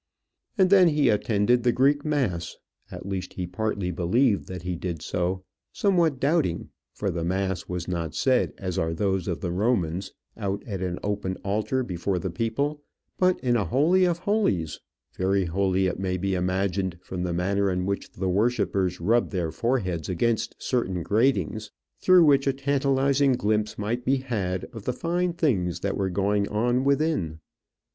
[0.57, 2.57] And then he attended the Greek mass
[2.89, 7.87] at least, he partly believed that he did so, somewhat doubting, for the mass was
[7.87, 12.31] not said as are those of the Romans, out at an open altar before the
[12.31, 12.81] people,
[13.19, 14.79] but in a holy of holies;
[15.15, 19.51] very holy, it may be imagined, from the manner in which the worshippers rubbed their
[19.51, 25.31] foreheads against certain gratings, through which a tantalizing glimpse might be had of the fine
[25.31, 27.39] things that were going on within.